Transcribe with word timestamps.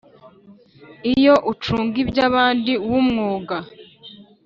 iyo 1.13 1.35
ucunga 1.51 1.95
iby 2.03 2.17
abandi 2.27 2.71
w 2.89 2.91
umwuga 3.01 3.55